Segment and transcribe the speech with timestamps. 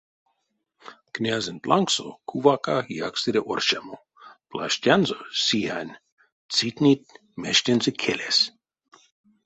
[1.15, 3.97] Князенть лангсо кувака якстере оршамо,
[4.49, 5.99] плаштянзо сиянь,
[6.53, 8.37] цитнить мештензэ келес.